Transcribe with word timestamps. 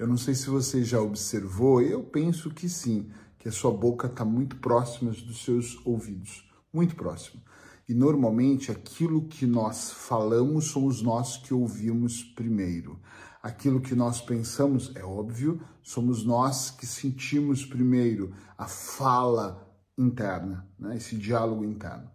Eu 0.00 0.06
não 0.06 0.16
sei 0.16 0.34
se 0.34 0.48
você 0.48 0.82
já 0.82 0.98
observou, 0.98 1.82
eu 1.82 2.02
penso 2.02 2.48
que 2.48 2.70
sim, 2.70 3.10
que 3.38 3.50
a 3.50 3.52
sua 3.52 3.70
boca 3.70 4.06
está 4.06 4.24
muito 4.24 4.56
próxima 4.56 5.10
dos 5.10 5.44
seus 5.44 5.78
ouvidos, 5.84 6.50
muito 6.72 6.96
próximo. 6.96 7.42
E 7.86 7.92
normalmente 7.92 8.72
aquilo 8.72 9.28
que 9.28 9.44
nós 9.44 9.90
falamos 9.90 10.68
somos 10.68 11.02
nós 11.02 11.36
que 11.36 11.52
ouvimos 11.52 12.24
primeiro. 12.24 12.98
Aquilo 13.42 13.78
que 13.78 13.94
nós 13.94 14.22
pensamos, 14.22 14.90
é 14.96 15.04
óbvio, 15.04 15.60
somos 15.82 16.24
nós 16.24 16.70
que 16.70 16.86
sentimos 16.86 17.66
primeiro 17.66 18.32
a 18.56 18.66
fala 18.66 19.70
interna, 19.98 20.66
né? 20.78 20.96
esse 20.96 21.14
diálogo 21.14 21.62
interno. 21.62 22.10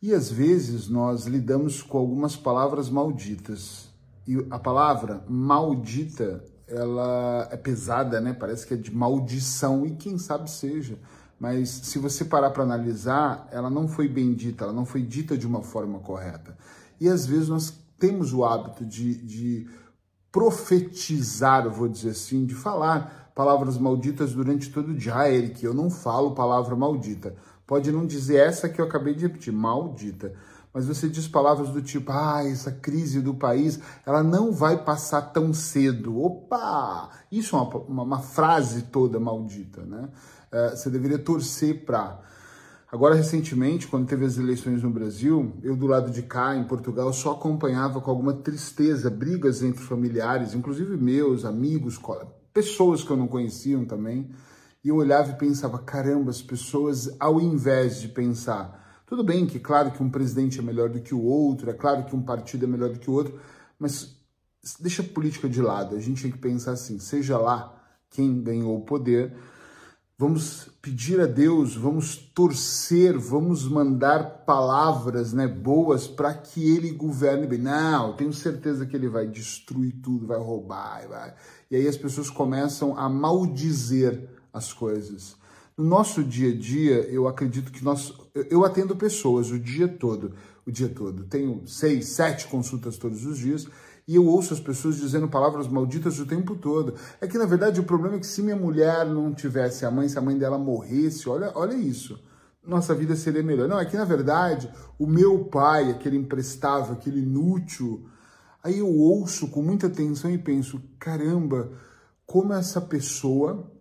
E 0.00 0.14
às 0.14 0.30
vezes 0.30 0.86
nós 0.86 1.26
lidamos 1.26 1.82
com 1.82 1.98
algumas 1.98 2.36
palavras 2.36 2.88
malditas. 2.88 3.90
E 4.28 4.36
a 4.48 4.60
palavra 4.60 5.24
maldita, 5.28 6.44
ela 6.70 7.48
é 7.50 7.56
pesada, 7.56 8.20
né? 8.20 8.32
Parece 8.32 8.66
que 8.66 8.74
é 8.74 8.76
de 8.76 8.94
maldição 8.94 9.84
e 9.84 9.90
quem 9.92 10.18
sabe 10.18 10.50
seja. 10.50 10.98
Mas 11.38 11.68
se 11.68 11.98
você 11.98 12.24
parar 12.24 12.50
para 12.50 12.62
analisar, 12.62 13.48
ela 13.50 13.70
não 13.70 13.88
foi 13.88 14.06
bem 14.08 14.34
dita, 14.34 14.64
ela 14.64 14.72
não 14.72 14.84
foi 14.84 15.02
dita 15.02 15.36
de 15.36 15.46
uma 15.46 15.62
forma 15.62 15.98
correta. 15.98 16.56
E 17.00 17.08
às 17.08 17.24
vezes 17.24 17.48
nós 17.48 17.72
temos 17.98 18.32
o 18.32 18.44
hábito 18.44 18.84
de, 18.84 19.14
de 19.14 19.66
profetizar, 20.30 21.68
vou 21.70 21.88
dizer 21.88 22.10
assim, 22.10 22.44
de 22.44 22.54
falar 22.54 23.32
palavras 23.34 23.78
malditas 23.78 24.32
durante 24.32 24.70
todo 24.70 24.90
o 24.90 24.94
dia. 24.94 25.16
Ah, 25.16 25.30
Eric, 25.30 25.64
eu 25.64 25.72
não 25.72 25.88
falo 25.88 26.34
palavra 26.34 26.76
maldita. 26.76 27.34
Pode 27.66 27.90
não 27.90 28.06
dizer 28.06 28.36
essa 28.36 28.68
que 28.68 28.80
eu 28.80 28.84
acabei 28.84 29.14
de 29.14 29.26
repetir, 29.26 29.52
maldita. 29.52 30.34
Mas 30.72 30.86
você 30.86 31.08
diz 31.08 31.26
palavras 31.26 31.70
do 31.70 31.82
tipo, 31.82 32.12
ah, 32.12 32.44
essa 32.46 32.70
crise 32.70 33.20
do 33.20 33.34
país, 33.34 33.80
ela 34.06 34.22
não 34.22 34.52
vai 34.52 34.84
passar 34.84 35.22
tão 35.22 35.52
cedo. 35.52 36.20
Opa! 36.20 37.10
Isso 37.30 37.56
é 37.56 37.60
uma, 37.60 37.76
uma, 37.76 38.02
uma 38.04 38.18
frase 38.20 38.82
toda 38.82 39.18
maldita, 39.18 39.82
né? 39.82 40.08
Uh, 40.52 40.76
você 40.76 40.88
deveria 40.88 41.18
torcer 41.18 41.84
para. 41.84 42.20
Agora, 42.90 43.14
recentemente, 43.14 43.86
quando 43.86 44.08
teve 44.08 44.24
as 44.24 44.36
eleições 44.36 44.82
no 44.82 44.90
Brasil, 44.90 45.56
eu 45.62 45.76
do 45.76 45.86
lado 45.86 46.10
de 46.10 46.22
cá, 46.22 46.56
em 46.56 46.64
Portugal, 46.64 47.12
só 47.12 47.32
acompanhava 47.32 48.00
com 48.00 48.10
alguma 48.10 48.32
tristeza 48.32 49.08
brigas 49.08 49.62
entre 49.62 49.82
familiares, 49.82 50.54
inclusive 50.54 50.96
meus, 50.96 51.44
amigos, 51.44 52.00
pessoas 52.52 53.04
que 53.04 53.10
eu 53.10 53.16
não 53.16 53.28
conheciam 53.28 53.84
também. 53.84 54.30
E 54.82 54.88
eu 54.88 54.96
olhava 54.96 55.30
e 55.30 55.36
pensava, 55.36 55.78
caramba, 55.78 56.30
as 56.30 56.42
pessoas, 56.42 57.14
ao 57.20 57.40
invés 57.40 58.00
de 58.00 58.08
pensar, 58.08 58.89
tudo 59.10 59.24
bem 59.24 59.44
que, 59.44 59.58
claro, 59.58 59.90
que 59.90 60.00
um 60.00 60.08
presidente 60.08 60.60
é 60.60 60.62
melhor 60.62 60.88
do 60.88 61.00
que 61.00 61.12
o 61.12 61.20
outro, 61.20 61.68
é 61.68 61.72
claro 61.72 62.04
que 62.04 62.14
um 62.14 62.22
partido 62.22 62.64
é 62.64 62.68
melhor 62.68 62.90
do 62.90 63.00
que 63.00 63.10
o 63.10 63.12
outro, 63.12 63.40
mas 63.76 64.14
deixa 64.78 65.02
a 65.02 65.04
política 65.04 65.48
de 65.48 65.60
lado. 65.60 65.96
A 65.96 66.00
gente 66.00 66.22
tem 66.22 66.30
que 66.30 66.38
pensar 66.38 66.72
assim, 66.72 66.96
seja 67.00 67.36
lá 67.36 67.74
quem 68.08 68.40
ganhou 68.40 68.76
o 68.76 68.82
poder, 68.82 69.34
vamos 70.16 70.68
pedir 70.80 71.20
a 71.20 71.26
Deus, 71.26 71.74
vamos 71.74 72.14
torcer, 72.14 73.18
vamos 73.18 73.68
mandar 73.68 74.44
palavras 74.46 75.32
né, 75.32 75.48
boas 75.48 76.06
para 76.06 76.32
que 76.32 76.62
ele 76.72 76.92
governe 76.92 77.48
bem. 77.48 77.58
Não, 77.58 78.14
tenho 78.14 78.32
certeza 78.32 78.86
que 78.86 78.94
ele 78.94 79.08
vai 79.08 79.26
destruir 79.26 79.96
tudo, 80.00 80.24
vai 80.24 80.38
roubar. 80.38 81.08
Vai... 81.08 81.34
E 81.68 81.74
aí 81.74 81.88
as 81.88 81.96
pessoas 81.96 82.30
começam 82.30 82.96
a 82.96 83.08
maldizer 83.08 84.28
as 84.52 84.72
coisas. 84.72 85.39
No 85.80 85.86
nosso 85.86 86.22
dia 86.22 86.52
a 86.52 86.54
dia, 86.54 87.08
eu 87.10 87.26
acredito 87.26 87.72
que 87.72 87.82
nós. 87.82 88.12
Eu 88.50 88.66
atendo 88.66 88.94
pessoas 88.94 89.50
o 89.50 89.58
dia 89.58 89.88
todo, 89.88 90.34
o 90.66 90.70
dia 90.70 90.90
todo. 90.90 91.24
Tenho 91.24 91.66
seis, 91.66 92.08
sete 92.08 92.46
consultas 92.48 92.98
todos 92.98 93.24
os 93.24 93.38
dias 93.38 93.66
e 94.06 94.14
eu 94.14 94.26
ouço 94.26 94.52
as 94.52 94.60
pessoas 94.60 94.96
dizendo 94.96 95.26
palavras 95.26 95.66
malditas 95.68 96.18
o 96.18 96.26
tempo 96.26 96.54
todo. 96.54 96.96
É 97.18 97.26
que, 97.26 97.38
na 97.38 97.46
verdade, 97.46 97.80
o 97.80 97.84
problema 97.84 98.16
é 98.16 98.18
que 98.18 98.26
se 98.26 98.42
minha 98.42 98.56
mulher 98.56 99.06
não 99.06 99.32
tivesse 99.32 99.86
a 99.86 99.90
mãe, 99.90 100.06
se 100.06 100.18
a 100.18 100.20
mãe 100.20 100.36
dela 100.36 100.58
morresse, 100.58 101.26
olha, 101.30 101.50
olha 101.54 101.74
isso, 101.74 102.22
nossa 102.62 102.94
vida 102.94 103.16
seria 103.16 103.42
melhor. 103.42 103.66
Não, 103.66 103.80
é 103.80 103.86
que, 103.86 103.96
na 103.96 104.04
verdade, 104.04 104.70
o 104.98 105.06
meu 105.06 105.46
pai, 105.46 105.90
aquele 105.90 106.18
imprestável, 106.18 106.92
aquele 106.92 107.20
inútil, 107.20 108.06
aí 108.62 108.80
eu 108.80 108.88
ouço 108.88 109.48
com 109.48 109.62
muita 109.62 109.86
atenção 109.86 110.30
e 110.30 110.36
penso, 110.36 110.78
caramba, 110.98 111.70
como 112.26 112.52
essa 112.52 112.82
pessoa 112.82 113.79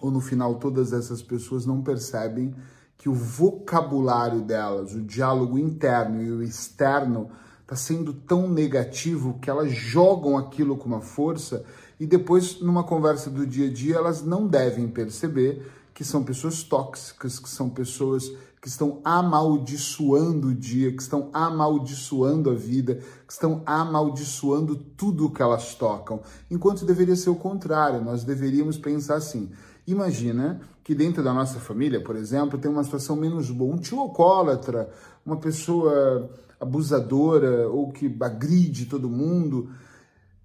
ou 0.00 0.10
no 0.10 0.20
final 0.20 0.56
todas 0.56 0.92
essas 0.92 1.22
pessoas 1.22 1.66
não 1.66 1.82
percebem 1.82 2.54
que 2.96 3.08
o 3.08 3.14
vocabulário 3.14 4.42
delas, 4.42 4.92
o 4.94 5.00
diálogo 5.00 5.58
interno 5.58 6.22
e 6.22 6.30
o 6.30 6.42
externo 6.42 7.30
está 7.62 7.74
sendo 7.74 8.12
tão 8.12 8.48
negativo 8.48 9.38
que 9.40 9.48
elas 9.48 9.72
jogam 9.72 10.36
aquilo 10.36 10.76
com 10.76 10.86
uma 10.86 11.00
força 11.00 11.64
e 11.98 12.06
depois 12.06 12.60
numa 12.60 12.84
conversa 12.84 13.30
do 13.30 13.46
dia 13.46 13.68
a 13.68 13.72
dia 13.72 13.96
elas 13.96 14.22
não 14.22 14.46
devem 14.46 14.86
perceber 14.86 15.66
que 15.94 16.04
são 16.04 16.24
pessoas 16.24 16.62
tóxicas, 16.62 17.38
que 17.38 17.48
são 17.48 17.68
pessoas 17.68 18.30
que 18.60 18.68
estão 18.68 19.00
amaldiçoando 19.02 20.48
o 20.48 20.54
dia, 20.54 20.94
que 20.94 21.02
estão 21.02 21.30
amaldiçoando 21.32 22.50
a 22.50 22.54
vida, 22.54 22.96
que 23.26 23.32
estão 23.32 23.62
amaldiçoando 23.64 24.76
tudo 24.76 25.30
que 25.30 25.40
elas 25.40 25.74
tocam, 25.74 26.20
enquanto 26.50 26.84
deveria 26.84 27.16
ser 27.16 27.30
o 27.30 27.34
contrário. 27.34 28.04
Nós 28.04 28.22
deveríamos 28.22 28.76
pensar 28.76 29.16
assim: 29.16 29.50
Imagina 29.90 30.60
que 30.84 30.94
dentro 30.94 31.20
da 31.20 31.34
nossa 31.34 31.58
família, 31.58 32.00
por 32.00 32.14
exemplo, 32.14 32.58
tem 32.58 32.70
uma 32.70 32.84
situação 32.84 33.16
menos 33.16 33.50
boa, 33.50 33.74
um 33.74 33.78
tio 33.78 33.98
alcoólatra, 33.98 34.88
uma 35.26 35.36
pessoa 35.36 36.30
abusadora 36.60 37.68
ou 37.68 37.90
que 37.90 38.14
agride 38.20 38.86
todo 38.86 39.08
mundo. 39.08 39.70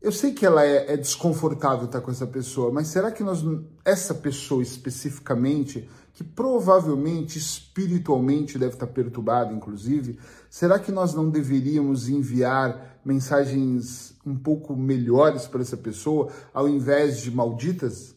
Eu 0.01 0.11
sei 0.11 0.33
que 0.33 0.45
ela 0.45 0.65
é, 0.65 0.93
é 0.93 0.97
desconfortável 0.97 1.85
estar 1.85 2.01
com 2.01 2.09
essa 2.09 2.25
pessoa, 2.25 2.71
mas 2.71 2.87
será 2.87 3.11
que 3.11 3.23
nós, 3.23 3.43
essa 3.83 4.15
pessoa 4.15 4.63
especificamente, 4.63 5.87
que 6.15 6.23
provavelmente 6.23 7.37
espiritualmente 7.37 8.57
deve 8.57 8.73
estar 8.73 8.87
perturbada, 8.87 9.53
inclusive, 9.53 10.17
será 10.49 10.79
que 10.79 10.91
nós 10.91 11.13
não 11.13 11.29
deveríamos 11.29 12.09
enviar 12.09 12.99
mensagens 13.05 14.15
um 14.25 14.35
pouco 14.35 14.75
melhores 14.75 15.45
para 15.45 15.61
essa 15.61 15.77
pessoa, 15.77 16.31
ao 16.51 16.67
invés 16.67 17.21
de 17.21 17.29
malditas? 17.29 18.14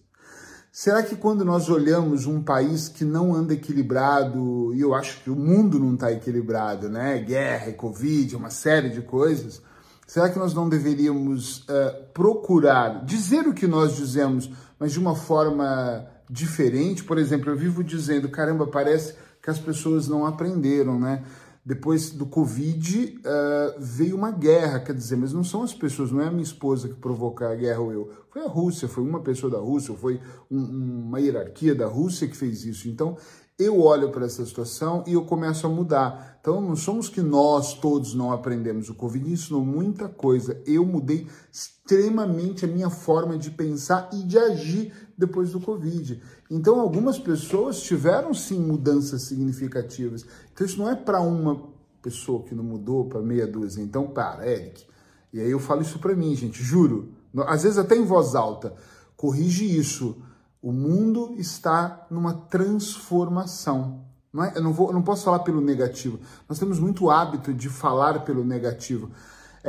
Será 0.80 1.02
que 1.02 1.16
quando 1.16 1.44
nós 1.44 1.68
olhamos 1.68 2.26
um 2.26 2.40
país 2.40 2.88
que 2.88 3.04
não 3.04 3.34
anda 3.34 3.52
equilibrado, 3.52 4.72
e 4.72 4.80
eu 4.80 4.94
acho 4.94 5.24
que 5.24 5.28
o 5.28 5.34
mundo 5.34 5.76
não 5.76 5.94
está 5.94 6.12
equilibrado, 6.12 6.88
né? 6.88 7.18
Guerra, 7.18 7.72
Covid, 7.72 8.36
uma 8.36 8.48
série 8.48 8.88
de 8.88 9.02
coisas, 9.02 9.60
será 10.06 10.28
que 10.28 10.38
nós 10.38 10.54
não 10.54 10.68
deveríamos 10.68 11.62
uh, 11.62 12.06
procurar 12.14 13.04
dizer 13.04 13.48
o 13.48 13.52
que 13.52 13.66
nós 13.66 13.96
dizemos, 13.96 14.52
mas 14.78 14.92
de 14.92 15.00
uma 15.00 15.16
forma 15.16 16.06
diferente? 16.30 17.02
Por 17.02 17.18
exemplo, 17.18 17.50
eu 17.50 17.56
vivo 17.56 17.82
dizendo, 17.82 18.28
caramba, 18.28 18.64
parece 18.64 19.16
que 19.42 19.50
as 19.50 19.58
pessoas 19.58 20.06
não 20.06 20.24
aprenderam, 20.24 20.96
né? 20.96 21.24
Depois 21.68 22.08
do 22.08 22.24
Covid 22.24 23.18
uh, 23.18 23.78
veio 23.78 24.16
uma 24.16 24.30
guerra, 24.30 24.80
quer 24.80 24.94
dizer, 24.94 25.16
mas 25.16 25.34
não 25.34 25.44
são 25.44 25.62
as 25.62 25.74
pessoas, 25.74 26.10
não 26.10 26.22
é 26.22 26.28
a 26.28 26.30
minha 26.30 26.42
esposa 26.42 26.88
que 26.88 26.94
provocou 26.94 27.46
a 27.46 27.54
guerra 27.54 27.80
ou 27.80 27.92
eu, 27.92 28.10
foi 28.30 28.42
a 28.42 28.48
Rússia, 28.48 28.88
foi 28.88 29.04
uma 29.04 29.20
pessoa 29.20 29.52
da 29.52 29.58
Rússia, 29.58 29.92
foi 29.92 30.18
um, 30.50 31.04
uma 31.08 31.20
hierarquia 31.20 31.74
da 31.74 31.86
Rússia 31.86 32.26
que 32.26 32.34
fez 32.34 32.64
isso. 32.64 32.88
Então 32.88 33.18
eu 33.58 33.82
olho 33.82 34.10
para 34.10 34.24
essa 34.24 34.46
situação 34.46 35.04
e 35.06 35.12
eu 35.12 35.26
começo 35.26 35.66
a 35.66 35.68
mudar. 35.68 36.38
Então 36.40 36.58
não 36.58 36.74
somos 36.74 37.10
que 37.10 37.20
nós 37.20 37.74
todos 37.74 38.14
não 38.14 38.32
aprendemos. 38.32 38.88
O 38.88 38.94
Covid 38.94 39.30
ensinou 39.30 39.62
muita 39.62 40.08
coisa. 40.08 40.62
Eu 40.64 40.86
mudei 40.86 41.26
extremamente 41.52 42.64
a 42.64 42.68
minha 42.68 42.88
forma 42.88 43.36
de 43.36 43.50
pensar 43.50 44.08
e 44.14 44.22
de 44.22 44.38
agir 44.38 44.92
depois 45.18 45.50
do 45.50 45.60
Covid. 45.60 46.22
Então, 46.50 46.80
algumas 46.80 47.18
pessoas 47.18 47.82
tiveram 47.82 48.32
sim 48.32 48.58
mudanças 48.58 49.22
significativas. 49.22 50.24
Então, 50.52 50.66
isso 50.66 50.78
não 50.78 50.88
é 50.88 50.96
para 50.96 51.20
uma 51.20 51.62
pessoa 52.00 52.42
que 52.42 52.54
não 52.54 52.64
mudou, 52.64 53.04
para 53.04 53.20
meia 53.20 53.46
dúzia. 53.46 53.82
Então, 53.82 54.06
para, 54.06 54.48
Eric. 54.50 54.86
E 55.32 55.40
aí 55.40 55.50
eu 55.50 55.60
falo 55.60 55.82
isso 55.82 55.98
para 55.98 56.14
mim, 56.14 56.34
gente, 56.34 56.62
juro. 56.62 57.12
Às 57.46 57.64
vezes 57.64 57.78
até 57.78 57.96
em 57.96 58.04
voz 58.04 58.34
alta. 58.34 58.74
Corrige 59.16 59.64
isso. 59.64 60.16
O 60.62 60.72
mundo 60.72 61.34
está 61.36 62.06
numa 62.10 62.32
transformação. 62.32 64.04
Não 64.32 64.44
é? 64.44 64.52
eu, 64.56 64.62
não 64.62 64.72
vou, 64.72 64.88
eu 64.88 64.94
não 64.94 65.02
posso 65.02 65.24
falar 65.24 65.40
pelo 65.40 65.60
negativo. 65.60 66.18
Nós 66.48 66.58
temos 66.58 66.78
muito 66.78 67.10
hábito 67.10 67.52
de 67.52 67.68
falar 67.68 68.24
pelo 68.24 68.44
negativo. 68.44 69.10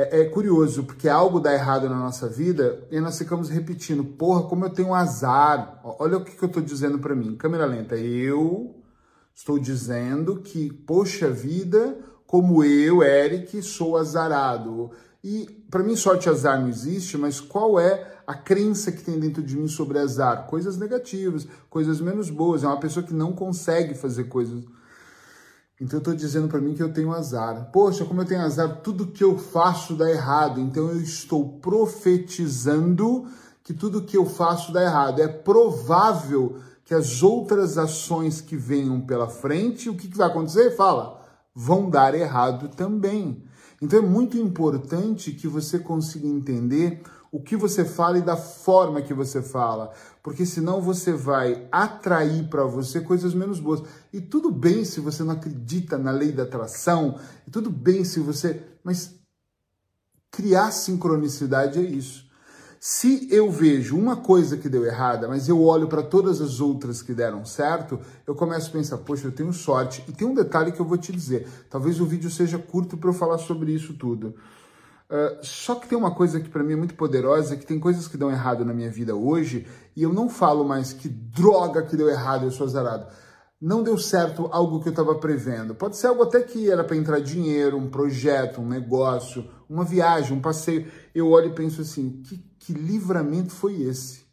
É, 0.02 0.22
é, 0.22 0.24
curioso, 0.24 0.84
porque 0.84 1.10
algo 1.10 1.38
dá 1.38 1.52
errado 1.52 1.86
na 1.86 1.98
nossa 1.98 2.26
vida 2.26 2.82
e 2.90 2.98
nós 3.00 3.18
ficamos 3.18 3.50
repetindo: 3.50 4.02
porra, 4.02 4.44
como 4.44 4.64
eu 4.64 4.70
tenho 4.70 4.94
azar. 4.94 5.78
Olha 5.84 6.16
o 6.16 6.24
que, 6.24 6.34
que 6.34 6.42
eu 6.42 6.46
estou 6.46 6.62
dizendo 6.62 6.98
para 6.98 7.14
mim. 7.14 7.36
Câmera 7.36 7.66
lenta. 7.66 7.96
Eu 7.96 8.76
estou 9.34 9.58
dizendo 9.58 10.36
que, 10.36 10.72
poxa 10.72 11.28
vida, 11.28 11.98
como 12.26 12.64
eu, 12.64 13.02
Eric, 13.02 13.60
sou 13.60 13.98
azarado. 13.98 14.90
E 15.22 15.46
para 15.70 15.82
mim, 15.82 15.94
sorte 15.94 16.28
e 16.28 16.30
azar 16.30 16.58
não 16.58 16.70
existe, 16.70 17.18
mas 17.18 17.38
qual 17.38 17.78
é 17.78 18.22
a 18.26 18.32
crença 18.32 18.90
que 18.90 19.04
tem 19.04 19.20
dentro 19.20 19.42
de 19.42 19.54
mim 19.54 19.68
sobre 19.68 19.98
azar? 19.98 20.46
Coisas 20.46 20.78
negativas, 20.78 21.46
coisas 21.68 22.00
menos 22.00 22.30
boas. 22.30 22.64
É 22.64 22.66
uma 22.66 22.80
pessoa 22.80 23.04
que 23.04 23.12
não 23.12 23.34
consegue 23.34 23.92
fazer 23.92 24.24
coisas 24.24 24.64
então 25.80 25.96
eu 25.96 26.00
estou 26.00 26.14
dizendo 26.14 26.46
para 26.46 26.60
mim 26.60 26.74
que 26.74 26.82
eu 26.82 26.92
tenho 26.92 27.10
azar. 27.12 27.70
Poxa, 27.72 28.04
como 28.04 28.20
eu 28.20 28.26
tenho 28.26 28.42
azar, 28.42 28.82
tudo 28.82 29.06
que 29.06 29.24
eu 29.24 29.38
faço 29.38 29.94
dá 29.94 30.10
errado. 30.10 30.60
Então 30.60 30.88
eu 30.88 31.00
estou 31.00 31.58
profetizando 31.58 33.26
que 33.64 33.72
tudo 33.72 34.02
que 34.02 34.16
eu 34.16 34.26
faço 34.26 34.72
dá 34.72 34.82
errado. 34.82 35.22
É 35.22 35.28
provável 35.28 36.58
que 36.84 36.92
as 36.92 37.22
outras 37.22 37.78
ações 37.78 38.42
que 38.42 38.56
venham 38.56 39.00
pela 39.00 39.28
frente, 39.28 39.88
o 39.88 39.96
que, 39.96 40.08
que 40.08 40.18
vai 40.18 40.28
acontecer? 40.28 40.76
Fala, 40.76 41.18
vão 41.54 41.88
dar 41.88 42.14
errado 42.14 42.68
também. 42.68 43.42
Então 43.80 44.00
é 44.00 44.02
muito 44.02 44.36
importante 44.36 45.32
que 45.32 45.48
você 45.48 45.78
consiga 45.78 46.26
entender 46.26 47.02
o 47.32 47.40
que 47.40 47.56
você 47.56 47.84
fala 47.84 48.18
e 48.18 48.22
da 48.22 48.36
forma 48.36 49.02
que 49.02 49.14
você 49.14 49.40
fala, 49.40 49.92
porque 50.22 50.44
senão 50.44 50.80
você 50.80 51.12
vai 51.12 51.68
atrair 51.70 52.48
para 52.48 52.64
você 52.64 53.00
coisas 53.00 53.34
menos 53.34 53.60
boas. 53.60 53.82
E 54.12 54.20
tudo 54.20 54.50
bem 54.50 54.84
se 54.84 55.00
você 55.00 55.22
não 55.22 55.34
acredita 55.34 55.96
na 55.96 56.10
lei 56.10 56.32
da 56.32 56.42
atração, 56.42 57.18
e 57.46 57.50
tudo 57.50 57.70
bem 57.70 58.04
se 58.04 58.18
você, 58.18 58.62
mas 58.82 59.14
criar 60.30 60.72
sincronicidade 60.72 61.78
é 61.78 61.82
isso. 61.82 62.28
Se 62.82 63.28
eu 63.30 63.50
vejo 63.50 63.94
uma 63.94 64.16
coisa 64.16 64.56
que 64.56 64.66
deu 64.66 64.86
errada, 64.86 65.28
mas 65.28 65.50
eu 65.50 65.62
olho 65.62 65.86
para 65.86 66.02
todas 66.02 66.40
as 66.40 66.60
outras 66.60 67.02
que 67.02 67.12
deram 67.12 67.44
certo, 67.44 68.00
eu 68.26 68.34
começo 68.34 68.70
a 68.70 68.72
pensar, 68.72 68.96
poxa, 68.96 69.26
eu 69.26 69.32
tenho 69.32 69.52
sorte. 69.52 70.02
E 70.08 70.12
tem 70.12 70.26
um 70.26 70.34
detalhe 70.34 70.72
que 70.72 70.80
eu 70.80 70.86
vou 70.86 70.96
te 70.96 71.12
dizer. 71.12 71.46
Talvez 71.68 72.00
o 72.00 72.06
vídeo 72.06 72.30
seja 72.30 72.58
curto 72.58 72.96
para 72.96 73.10
eu 73.10 73.14
falar 73.14 73.36
sobre 73.36 73.70
isso 73.70 73.92
tudo. 73.92 74.34
Uh, 75.10 75.44
só 75.44 75.74
que 75.74 75.88
tem 75.88 75.98
uma 75.98 76.14
coisa 76.14 76.38
que 76.38 76.48
para 76.48 76.62
mim 76.62 76.74
é 76.74 76.76
muito 76.76 76.94
poderosa, 76.94 77.56
que 77.56 77.66
tem 77.66 77.80
coisas 77.80 78.06
que 78.06 78.16
dão 78.16 78.30
errado 78.30 78.64
na 78.64 78.72
minha 78.72 78.90
vida 78.90 79.14
hoje, 79.14 79.66
e 79.96 80.04
eu 80.04 80.12
não 80.12 80.28
falo 80.28 80.64
mais 80.64 80.92
que 80.92 81.08
droga 81.08 81.82
que 81.82 81.96
deu 81.96 82.08
errado, 82.08 82.44
eu 82.44 82.50
sou 82.50 82.66
azarado 82.66 83.08
não 83.60 83.82
deu 83.82 83.98
certo 83.98 84.48
algo 84.50 84.80
que 84.80 84.88
eu 84.88 84.92
estava 84.92 85.14
prevendo. 85.16 85.74
Pode 85.74 85.96
ser 85.96 86.06
algo 86.06 86.22
até 86.22 86.40
que 86.40 86.70
era 86.70 86.82
para 86.82 86.96
entrar 86.96 87.20
dinheiro, 87.20 87.76
um 87.76 87.90
projeto, 87.90 88.60
um 88.60 88.66
negócio, 88.66 89.44
uma 89.68 89.84
viagem, 89.84 90.36
um 90.36 90.40
passeio. 90.40 90.90
Eu 91.14 91.28
olho 91.28 91.48
e 91.48 91.54
penso 91.54 91.82
assim: 91.82 92.22
que, 92.22 92.38
que 92.58 92.72
livramento 92.72 93.52
foi 93.52 93.82
esse? 93.82 94.24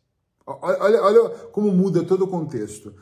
Olha, 0.46 1.04
olha 1.04 1.30
como 1.52 1.72
muda 1.74 2.06
todo 2.06 2.24
o 2.24 2.28
contexto. 2.28 2.94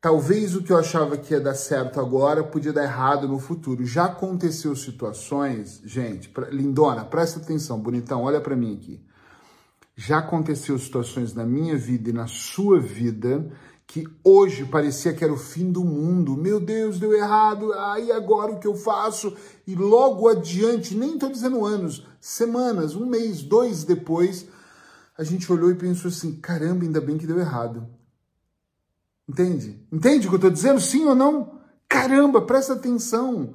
Talvez 0.00 0.54
o 0.54 0.62
que 0.62 0.72
eu 0.72 0.76
achava 0.76 1.16
que 1.16 1.34
ia 1.34 1.40
dar 1.40 1.56
certo 1.56 1.98
agora 1.98 2.44
podia 2.44 2.72
dar 2.72 2.84
errado 2.84 3.26
no 3.26 3.40
futuro. 3.40 3.84
Já 3.84 4.04
aconteceu 4.04 4.76
situações, 4.76 5.82
gente, 5.84 6.28
pra, 6.28 6.48
lindona, 6.50 7.04
presta 7.04 7.40
atenção, 7.40 7.80
bonitão, 7.80 8.22
olha 8.22 8.40
para 8.40 8.54
mim 8.54 8.76
aqui. 8.76 9.00
Já 9.96 10.18
aconteceu 10.18 10.78
situações 10.78 11.34
na 11.34 11.44
minha 11.44 11.76
vida 11.76 12.10
e 12.10 12.12
na 12.12 12.28
sua 12.28 12.78
vida 12.78 13.50
que 13.88 14.06
hoje 14.22 14.64
parecia 14.66 15.12
que 15.12 15.24
era 15.24 15.32
o 15.32 15.36
fim 15.36 15.72
do 15.72 15.82
mundo. 15.82 16.36
Meu 16.36 16.60
Deus, 16.60 17.00
deu 17.00 17.12
errado. 17.12 17.72
Aí 17.72 18.12
agora 18.12 18.52
o 18.52 18.60
que 18.60 18.68
eu 18.68 18.76
faço? 18.76 19.36
E 19.66 19.74
logo 19.74 20.28
adiante, 20.28 20.94
nem 20.94 21.14
estou 21.14 21.28
dizendo 21.28 21.66
anos, 21.66 22.06
semanas, 22.20 22.94
um 22.94 23.04
mês, 23.04 23.42
dois 23.42 23.82
depois, 23.82 24.46
a 25.16 25.24
gente 25.24 25.50
olhou 25.52 25.72
e 25.72 25.74
pensou 25.74 26.08
assim: 26.08 26.36
caramba, 26.36 26.84
ainda 26.84 27.00
bem 27.00 27.18
que 27.18 27.26
deu 27.26 27.40
errado. 27.40 27.97
Entende? 29.28 29.86
Entende 29.92 30.26
o 30.26 30.30
que 30.30 30.34
eu 30.36 30.38
estou 30.38 30.50
dizendo? 30.50 30.80
Sim 30.80 31.04
ou 31.04 31.14
não? 31.14 31.60
Caramba, 31.88 32.40
presta 32.40 32.72
atenção. 32.72 33.52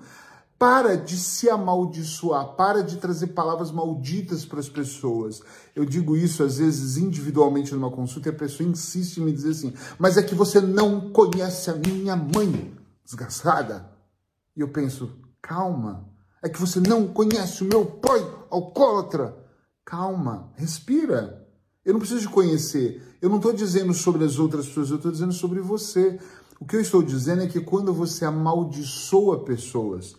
Para 0.60 0.96
de 0.96 1.18
se 1.18 1.50
amaldiçoar, 1.50 2.56
para 2.56 2.84
de 2.84 2.98
trazer 2.98 3.28
palavras 3.28 3.72
malditas 3.72 4.46
para 4.46 4.60
as 4.60 4.70
pessoas. 4.70 5.42
Eu 5.76 5.84
digo 5.84 6.16
isso 6.16 6.44
às 6.44 6.58
vezes 6.58 6.96
individualmente 6.96 7.74
numa 7.74 7.92
consulta 7.92 8.30
e 8.30 8.32
a 8.32 8.36
pessoa 8.36 8.70
insiste 8.70 9.18
em 9.18 9.26
me 9.26 9.34
dizer 9.34 9.50
assim: 9.50 9.74
mas 9.98 10.16
é 10.16 10.24
que 10.24 10.36
você 10.36 10.62
não 10.62 11.12
conhece 11.12 11.70
a 11.70 11.76
minha 11.76 12.16
mãe, 12.16 12.74
desgraçada. 13.04 13.92
E 14.56 14.62
eu 14.62 14.70
penso: 14.70 15.12
calma, 15.42 16.08
é 16.42 16.48
que 16.48 16.62
você 16.62 16.80
não 16.80 17.08
conhece 17.08 17.64
o 17.64 17.68
meu 17.68 17.86
pai, 17.86 18.22
alcoólatra. 18.50 19.36
Calma, 19.84 20.54
respira. 20.56 21.43
Eu 21.86 21.94
não 21.94 22.00
preciso 22.00 22.30
conhecer. 22.30 23.02
Eu 23.22 23.30
não 23.30 23.38
estou 23.38 23.52
dizendo 23.52 23.94
sobre 23.94 24.24
as 24.24 24.40
outras 24.40 24.68
pessoas, 24.68 24.90
eu 24.90 24.98
estou 24.98 25.12
dizendo 25.12 25.34
sobre 25.34 25.60
você. 25.60 26.18
O 26.60 26.66
que 26.66 26.76
eu 26.76 26.82
estou 26.82 27.04
dizendo 27.04 27.42
é 27.44 27.48
que 27.48 27.60
quando 27.60 27.94
você 27.94 28.24
amaldiçoa 28.24 29.44
pessoas, 29.44 30.16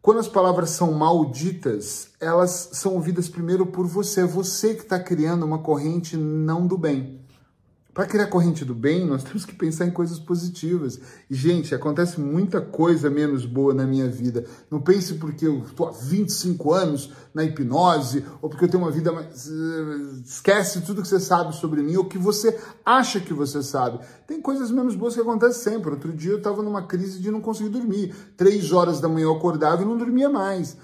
quando 0.00 0.20
as 0.20 0.28
palavras 0.28 0.70
são 0.70 0.92
malditas, 0.92 2.10
elas 2.20 2.70
são 2.72 2.94
ouvidas 2.94 3.28
primeiro 3.28 3.66
por 3.66 3.86
você. 3.86 4.20
É 4.20 4.24
você 4.24 4.74
que 4.74 4.82
está 4.82 4.98
criando 4.98 5.44
uma 5.44 5.58
corrente 5.58 6.16
não 6.16 6.66
do 6.66 6.78
bem. 6.78 7.25
Para 7.96 8.04
criar 8.04 8.26
corrente 8.26 8.62
do 8.62 8.74
bem, 8.74 9.06
nós 9.06 9.24
temos 9.24 9.46
que 9.46 9.54
pensar 9.54 9.86
em 9.86 9.90
coisas 9.90 10.18
positivas. 10.18 11.00
E, 11.30 11.34
gente, 11.34 11.74
acontece 11.74 12.20
muita 12.20 12.60
coisa 12.60 13.08
menos 13.08 13.46
boa 13.46 13.72
na 13.72 13.86
minha 13.86 14.06
vida. 14.06 14.44
Não 14.70 14.78
pense 14.82 15.14
porque 15.14 15.46
eu 15.46 15.60
estou 15.60 15.88
há 15.88 15.92
25 15.92 16.74
anos 16.74 17.10
na 17.32 17.42
hipnose, 17.42 18.22
ou 18.42 18.50
porque 18.50 18.66
eu 18.66 18.68
tenho 18.68 18.82
uma 18.82 18.92
vida 18.92 19.10
mais. 19.10 19.48
Eh, 19.48 20.20
esquece 20.26 20.82
tudo 20.82 21.00
que 21.00 21.08
você 21.08 21.18
sabe 21.18 21.56
sobre 21.56 21.80
mim, 21.80 21.96
ou 21.96 22.04
que 22.04 22.18
você 22.18 22.60
acha 22.84 23.18
que 23.18 23.32
você 23.32 23.62
sabe. 23.62 23.98
Tem 24.26 24.42
coisas 24.42 24.70
menos 24.70 24.94
boas 24.94 25.14
que 25.14 25.20
acontecem 25.22 25.72
sempre. 25.72 25.92
Outro 25.92 26.12
dia 26.12 26.32
eu 26.32 26.38
estava 26.38 26.62
numa 26.62 26.82
crise 26.82 27.18
de 27.18 27.30
não 27.30 27.40
conseguir 27.40 27.70
dormir. 27.70 28.14
Três 28.36 28.72
horas 28.72 29.00
da 29.00 29.08
manhã 29.08 29.24
eu 29.24 29.36
acordava 29.36 29.80
e 29.80 29.86
não 29.86 29.96
dormia 29.96 30.28
mais. 30.28 30.76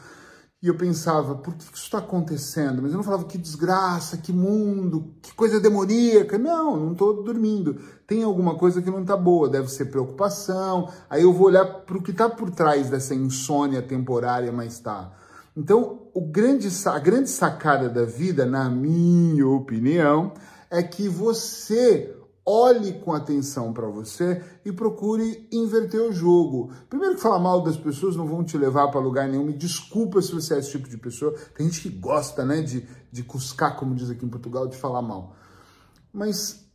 E 0.62 0.68
eu 0.68 0.76
pensava, 0.76 1.34
por 1.34 1.54
que 1.54 1.64
isso 1.64 1.74
está 1.74 1.98
acontecendo? 1.98 2.80
Mas 2.80 2.92
eu 2.92 2.96
não 2.96 3.02
falava, 3.02 3.24
que 3.24 3.36
desgraça, 3.36 4.16
que 4.16 4.32
mundo, 4.32 5.12
que 5.20 5.34
coisa 5.34 5.58
demoníaca. 5.58 6.38
Não, 6.38 6.76
não 6.76 6.92
estou 6.92 7.24
dormindo. 7.24 7.80
Tem 8.06 8.22
alguma 8.22 8.54
coisa 8.54 8.80
que 8.80 8.88
não 8.88 9.02
está 9.02 9.16
boa, 9.16 9.48
deve 9.48 9.66
ser 9.68 9.86
preocupação. 9.86 10.88
Aí 11.10 11.22
eu 11.22 11.32
vou 11.32 11.48
olhar 11.48 11.64
para 11.64 11.98
o 11.98 12.02
que 12.02 12.12
está 12.12 12.30
por 12.30 12.48
trás 12.52 12.88
dessa 12.88 13.12
insônia 13.12 13.82
temporária, 13.82 14.52
mas 14.52 14.74
está. 14.74 15.12
Então, 15.56 16.02
grande, 16.30 16.68
a 16.86 16.98
grande 17.00 17.28
sacada 17.28 17.88
da 17.88 18.04
vida, 18.04 18.46
na 18.46 18.70
minha 18.70 19.48
opinião, 19.48 20.32
é 20.70 20.80
que 20.80 21.08
você 21.08 22.14
olhe 22.44 22.94
com 23.00 23.12
atenção 23.12 23.72
para 23.72 23.86
você 23.86 24.42
e 24.64 24.72
procure 24.72 25.48
inverter 25.52 26.00
o 26.00 26.12
jogo. 26.12 26.72
Primeiro 26.88 27.14
que 27.14 27.20
falar 27.20 27.38
mal 27.38 27.62
das 27.62 27.76
pessoas 27.76 28.16
não 28.16 28.26
vão 28.26 28.44
te 28.44 28.58
levar 28.58 28.88
para 28.88 29.00
lugar 29.00 29.28
nenhum. 29.28 29.44
Me 29.44 29.52
desculpa 29.52 30.20
se 30.20 30.32
você 30.32 30.54
é 30.54 30.58
esse 30.58 30.70
tipo 30.70 30.88
de 30.88 30.98
pessoa. 30.98 31.34
Tem 31.56 31.66
gente 31.68 31.82
que 31.82 31.88
gosta, 31.88 32.44
né, 32.44 32.60
de, 32.60 32.86
de 33.10 33.22
cuscar, 33.22 33.76
como 33.76 33.94
diz 33.94 34.10
aqui 34.10 34.24
em 34.24 34.28
Portugal, 34.28 34.66
de 34.66 34.76
falar 34.76 35.02
mal. 35.02 35.36
Mas 36.12 36.66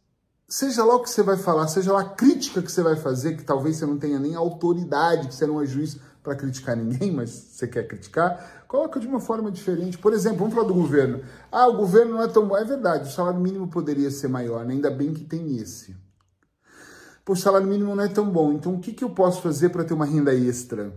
seja 0.47 0.83
lá 0.85 0.95
o 0.95 1.01
que 1.01 1.09
você 1.09 1.21
vai 1.21 1.37
falar, 1.37 1.67
seja 1.67 1.91
lá 1.91 2.01
a 2.01 2.09
crítica 2.09 2.61
que 2.61 2.71
você 2.71 2.81
vai 2.81 2.95
fazer, 2.95 3.35
que 3.35 3.43
talvez 3.43 3.75
você 3.75 3.85
não 3.85 3.97
tenha 3.97 4.19
nem 4.19 4.35
autoridade, 4.35 5.27
que 5.27 5.35
você 5.35 5.45
não 5.45 5.61
é 5.61 5.65
juiz 5.65 5.99
para 6.27 6.35
criticar 6.35 6.75
ninguém, 6.75 7.09
mas 7.09 7.29
você 7.29 7.65
quer 7.65 7.87
criticar, 7.87 8.65
coloca 8.67 8.99
de 8.99 9.07
uma 9.07 9.21
forma 9.21 9.49
diferente. 9.49 9.97
Por 9.97 10.11
exemplo, 10.11 10.39
vamos 10.39 10.53
falar 10.53 10.67
do 10.67 10.73
governo. 10.73 11.21
Ah, 11.49 11.69
o 11.69 11.77
governo 11.77 12.15
não 12.15 12.21
é 12.21 12.27
tão 12.27 12.45
bom. 12.45 12.57
É 12.57 12.65
verdade, 12.65 13.07
o 13.07 13.11
salário 13.13 13.39
mínimo 13.39 13.69
poderia 13.69 14.11
ser 14.11 14.27
maior, 14.27 14.65
né? 14.65 14.73
ainda 14.73 14.91
bem 14.91 15.13
que 15.13 15.23
tem 15.23 15.55
esse. 15.55 15.95
Pô, 17.23 17.31
o 17.31 17.35
salário 17.35 17.65
mínimo 17.65 17.95
não 17.95 18.03
é 18.03 18.09
tão 18.09 18.29
bom, 18.29 18.51
então 18.51 18.75
o 18.75 18.79
que, 18.79 18.91
que 18.91 19.05
eu 19.05 19.09
posso 19.09 19.41
fazer 19.41 19.69
para 19.69 19.85
ter 19.85 19.93
uma 19.93 20.05
renda 20.05 20.35
extra? 20.35 20.93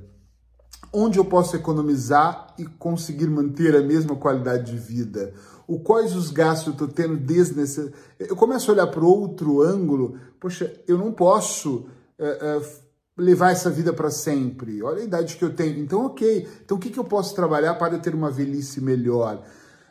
Onde 0.93 1.17
eu 1.17 1.25
posso 1.25 1.55
economizar 1.55 2.53
e 2.59 2.67
conseguir 2.67 3.29
manter 3.29 3.77
a 3.77 3.83
mesma 3.83 4.17
qualidade 4.17 4.73
de 4.73 4.79
vida? 4.79 5.33
O 5.65 5.79
quais 5.79 6.17
os 6.17 6.33
gastos 6.33 6.67
eu 6.67 6.73
estou 6.73 6.89
tendo 6.89 7.17
desnecessários? 7.17 7.97
Eu 8.19 8.35
começo 8.35 8.69
a 8.69 8.75
olhar 8.75 8.89
para 8.89 9.05
outro 9.05 9.63
ângulo. 9.63 10.19
Poxa, 10.41 10.75
eu 10.89 10.99
não 10.99 11.13
posso 11.13 11.87
uh, 12.19 12.59
uh, 12.59 12.90
levar 13.17 13.51
essa 13.51 13.71
vida 13.71 13.93
para 13.93 14.11
sempre. 14.11 14.83
Olha 14.83 15.03
a 15.03 15.05
idade 15.05 15.37
que 15.37 15.45
eu 15.45 15.55
tenho. 15.55 15.79
Então, 15.79 16.07
ok. 16.07 16.49
Então, 16.65 16.77
o 16.77 16.81
que, 16.81 16.91
que 16.91 16.99
eu 16.99 17.05
posso 17.05 17.35
trabalhar 17.35 17.75
para 17.75 17.99
ter 17.99 18.15
uma 18.15 18.31
velhice 18.31 18.81
melhor? 18.81 19.45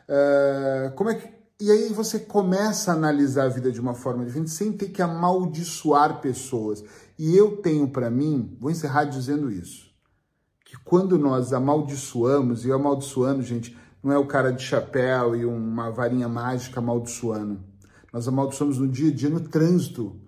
Uh, 0.08 0.94
como 0.94 1.10
é 1.10 1.14
que... 1.14 1.40
E 1.60 1.70
aí 1.70 1.92
você 1.92 2.18
começa 2.18 2.90
a 2.90 2.94
analisar 2.94 3.44
a 3.44 3.48
vida 3.48 3.70
de 3.70 3.80
uma 3.80 3.94
forma 3.94 4.24
diferente, 4.24 4.50
sem 4.50 4.72
ter 4.72 4.88
que 4.88 5.02
amaldiçoar 5.02 6.20
pessoas. 6.20 6.82
E 7.18 7.36
eu 7.36 7.58
tenho 7.58 7.86
para 7.88 8.10
mim, 8.10 8.56
vou 8.58 8.70
encerrar 8.70 9.04
dizendo 9.04 9.50
isso, 9.50 9.90
que 10.64 10.74
quando 10.84 11.18
nós 11.18 11.52
amaldiçoamos, 11.52 12.64
e 12.64 12.72
amaldiçoando, 12.72 13.42
gente, 13.42 13.76
não 14.02 14.10
é 14.10 14.16
o 14.16 14.26
cara 14.26 14.50
de 14.52 14.62
chapéu 14.62 15.36
e 15.36 15.44
uma 15.44 15.90
varinha 15.90 16.28
mágica 16.28 16.80
amaldiçoando. 16.80 17.60
Nós 18.10 18.26
amaldiçoamos 18.26 18.78
no 18.78 18.88
dia 18.88 19.10
a 19.10 19.14
dia, 19.14 19.28
no 19.28 19.40
trânsito, 19.40 20.19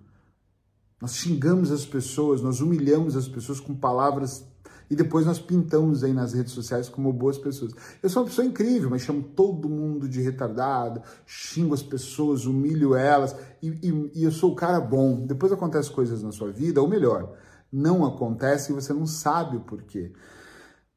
nós 1.03 1.17
xingamos 1.17 1.69
as 1.69 1.85
pessoas, 1.85 2.41
nós 2.41 2.61
humilhamos 2.61 3.17
as 3.17 3.27
pessoas 3.27 3.59
com 3.59 3.75
palavras 3.75 4.47
e 4.89 4.95
depois 4.95 5.25
nós 5.25 5.37
pintamos 5.37 6.01
aí 6.01 6.13
nas 6.13 6.31
redes 6.31 6.53
sociais 6.53 6.87
como 6.87 7.11
boas 7.11 7.37
pessoas. 7.37 7.73
Eu 8.01 8.09
sou 8.09 8.23
uma 8.23 8.29
pessoa 8.29 8.47
incrível, 8.47 8.89
mas 8.89 9.01
chamo 9.01 9.21
todo 9.21 9.67
mundo 9.67 10.07
de 10.07 10.21
retardado, 10.21 11.01
xingo 11.25 11.73
as 11.73 11.83
pessoas, 11.83 12.45
humilho 12.45 12.95
elas 12.95 13.35
e, 13.61 13.67
e, 13.67 14.11
e 14.15 14.23
eu 14.23 14.31
sou 14.31 14.53
o 14.53 14.55
cara 14.55 14.79
bom. 14.79 15.25
Depois 15.25 15.51
acontecem 15.51 15.91
coisas 15.91 16.23
na 16.23 16.31
sua 16.31 16.53
vida, 16.53 16.81
ou 16.81 16.87
melhor, 16.87 17.35
não 17.69 18.05
acontece 18.05 18.71
e 18.71 18.75
você 18.75 18.93
não 18.93 19.05
sabe 19.05 19.57
o 19.57 19.59
porquê. 19.59 20.13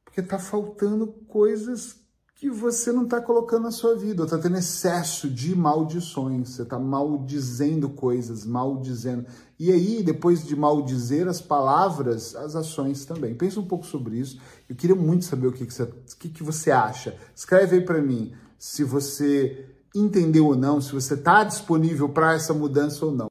Porque 0.04 0.22
tá 0.22 0.38
faltando 0.38 1.08
coisas 1.26 2.05
que 2.38 2.50
você 2.50 2.92
não 2.92 3.04
está 3.04 3.18
colocando 3.18 3.62
na 3.62 3.70
sua 3.70 3.96
vida, 3.96 4.24
está 4.24 4.36
tendo 4.36 4.58
excesso 4.58 5.28
de 5.28 5.56
maldições, 5.56 6.50
você 6.50 6.62
está 6.62 6.78
maldizendo 6.78 7.88
coisas, 7.88 8.44
maldizendo. 8.44 9.24
E 9.58 9.72
aí, 9.72 10.02
depois 10.02 10.44
de 10.44 10.54
maldizer 10.54 11.26
as 11.28 11.40
palavras, 11.40 12.36
as 12.36 12.54
ações 12.54 13.06
também. 13.06 13.34
Pensa 13.34 13.58
um 13.58 13.66
pouco 13.66 13.86
sobre 13.86 14.18
isso. 14.18 14.38
Eu 14.68 14.76
queria 14.76 14.94
muito 14.94 15.24
saber 15.24 15.46
o 15.46 15.52
que, 15.52 15.64
que, 15.64 15.72
você, 15.72 15.84
o 15.84 16.16
que, 16.18 16.28
que 16.28 16.42
você 16.42 16.70
acha. 16.70 17.16
Escreve 17.34 17.76
aí 17.76 17.82
para 17.82 18.02
mim 18.02 18.34
se 18.58 18.84
você 18.84 19.70
entendeu 19.94 20.48
ou 20.48 20.56
não, 20.56 20.78
se 20.78 20.92
você 20.92 21.14
está 21.14 21.42
disponível 21.42 22.10
para 22.10 22.34
essa 22.34 22.52
mudança 22.52 23.06
ou 23.06 23.12
não. 23.12 23.24